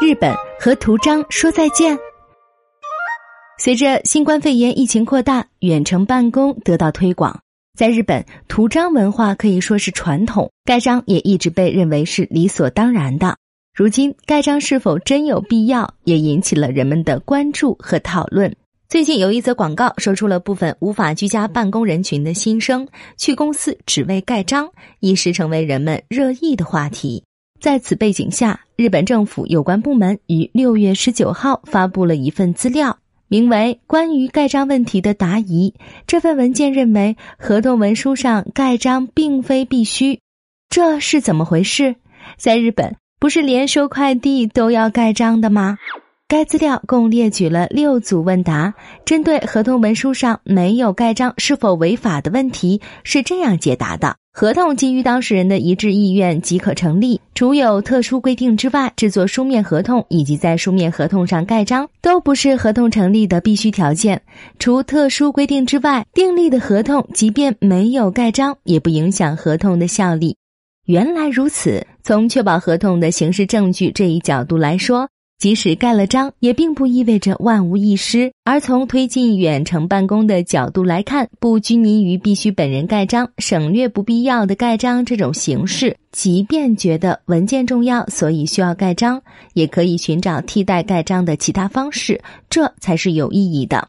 [0.00, 1.94] 日本和图章说再见。
[3.58, 7.38] 随着新冠肺炎疫情扩大，远程办公得到推广，
[7.76, 13.36] 在日本，图章文化可以说是传统，盖章也一直被认为是理所当然的。
[13.74, 18.56] 如今，盖章是否真有必要，也引起了人们的关注和讨论。
[18.88, 22.88] 最近有一则广告说出了部分无法居家办公人群的心声，
[23.18, 24.66] 去公司只为盖章，
[25.00, 27.22] 一时成为人们热议的话题。
[27.60, 32.98] 在此背景下，日本政府有关部门于六月十九号发布了一份资料，
[33.28, 35.74] 名为《关于盖章问题的答疑》。
[36.06, 40.20] 这份文件认为，合同文书上盖章并非必须。
[40.70, 41.96] 这是怎么回事？
[42.38, 45.76] 在日本，不是连收快递都要盖章的吗？
[46.30, 48.72] 该资料共列举了六组问答，
[49.04, 54.14] 针对合同文书上没有盖章是否违法的问题，是这样解答的。
[54.32, 64.22] 合同基于当事人的一致意愿即可成立，除有特殊规定之外，制作书面合同以及在书面合同上盖章都不是合同成立的必须条件。
[64.60, 70.36] 除特殊规定之外，订立的合同即便没有盖章，也不影响合同的效力。
[70.86, 75.08] 原来如此，从确保合同的形式证据这一角度来说。
[75.40, 78.30] 即使盖了章，也并不意味着万无一失。
[78.44, 89.22] 而从推进远程办公的角度来看，不拘泥于必须本人盖章，省略不必要的盖章这种形式，即便觉得文件重要，所以需要盖章，
[89.54, 93.88] 也可以寻找替代盖章的其他方式，这才是有意义的。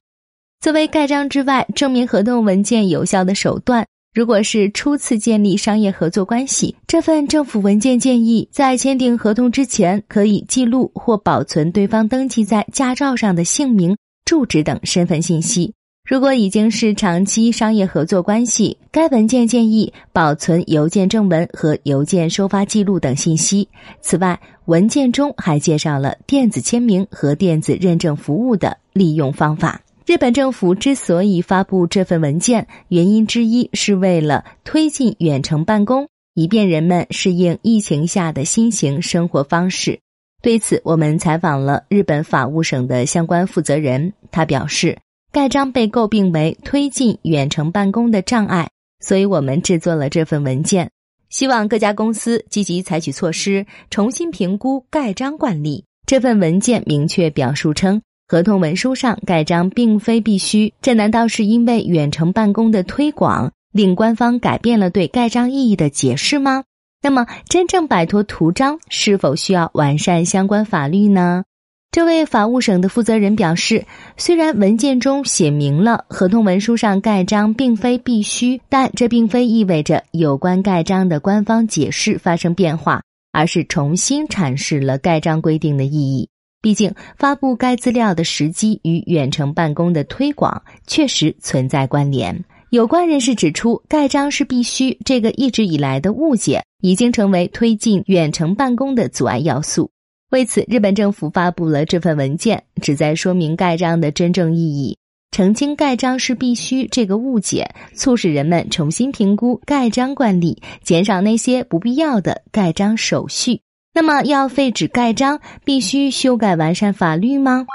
[0.62, 3.86] 作为盖章之外证明合同文件有效的手段。
[4.14, 13.96] 如果是初次建立商业合作关系，这份政府文件建议在签订合同之前，可以记录或保存对方登记在驾照上的姓名、
[14.26, 15.74] 住址等身份信息。
[16.04, 23.70] 如果已经是长期商业合作关系，该文件建议保存邮件正文和邮件收发记录等信息。
[24.02, 29.80] 此外，文件中还介绍了电子签名和电子认证服务的利用方法。
[30.12, 40.02] 日本政府之所以发布这份文件，原因之一是为了推进远程办公，以便人们适应疫情下的新型生活方式。
[40.42, 44.98] 对此，我们采访了日本法务省的相关负责人，他表示，
[45.32, 48.70] 盖章被诟病为推进远程办公的障碍，
[49.00, 50.92] 所以我们制作了这份文件，
[51.30, 55.86] 希望各家公司积极采取措施，重新评估盖章惯例。
[56.06, 58.02] 这份文件明确表述称。
[58.32, 66.64] 合同文书上盖章并非必须，这难道是因为远程办公的推广令官方改变了对盖章意义的解释吗？
[67.04, 71.44] 那么，真正摆脱图章是否需要完善相关法律呢？
[71.92, 83.02] 这位法务省的负责人表示，虽然文件中写明了合同文书上盖章并非必须，但这并非意味着有关盖章的官方解释发生变化，
[83.34, 86.30] 而是重新阐释了盖章规定的意义。
[86.62, 92.46] 毕竟，发布该资料的时机与远程办公的推广确实存在关联。
[92.70, 99.90] 有关人士指出，盖章是必须，这个一直以来的误解已经成为推进远程办公的阻碍要素。
[100.30, 104.98] 为此，日本政府发布了这份文件，旨在说明盖章的真正意义，
[105.32, 113.62] 澄清盖章是必须这个误解，促使人们重新评估盖章惯例，减少那些不必要的盖章手续。
[113.94, 117.66] 那么，要废止盖章，必须修改完善法律吗？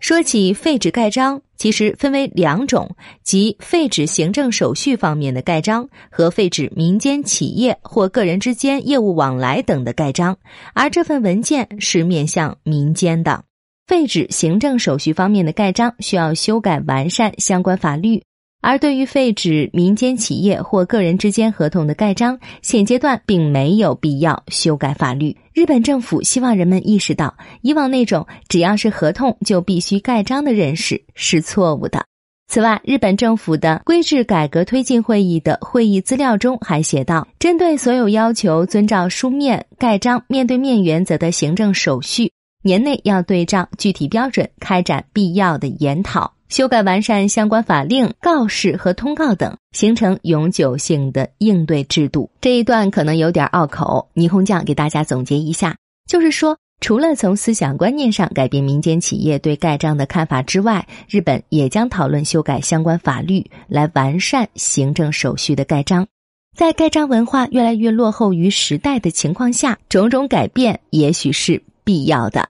[0.00, 10.36] 说起废止盖章，其实分为两种，即废止行政手续方面的盖章和废止民间企业或个人之间业务往来等的盖章。
[10.72, 13.44] 而这份文件是面向民间的，
[13.86, 18.22] 废止行政手续方面的盖章需要修改完善相关法律。
[18.60, 25.36] 而对于废止民间企业或个人之间合同的盖章，现阶段并没有必要修改法律。
[25.54, 32.04] 日本政府希望人们意识到，以往那种只要是合同就必须盖章的认识是错误的。
[32.50, 42.32] 此外，日本政府的规制改革推进会议的会议资料中还写道，针对所有要求遵照书面盖章、面对面原则的行政手续，
[42.68, 46.34] 年内要对照具体标准开展必要的研讨。
[46.50, 52.30] 修改完善相关法令、告示和通告等，形成永久性的应对制度。
[52.42, 55.76] 这一段可能有点拗口，霓虹酱给大家总结一下，
[56.06, 66.06] 就是说，除了从思想观念上改变民间企业对盖章的看法之外，日本也将讨论修改相关法律，来完善行政手续的盖章。
[66.54, 72.48] 在盖章文化越来越落后于时代的情况下，种种改变也许是必要的。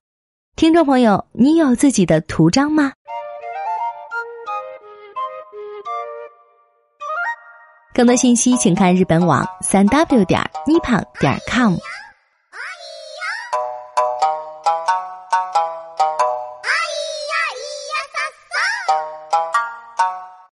[0.59, 2.91] 听众朋友，你有自己的图章吗？
[7.95, 11.77] 更多信息，请看日本网三 w 点 nippon 点 com。